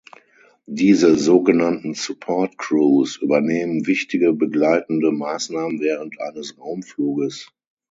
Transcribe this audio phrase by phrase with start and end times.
[0.65, 7.51] Diese sogenannten Support Crews übernehmen wichtige begleitende Maßnahmen während eines Raumfluges.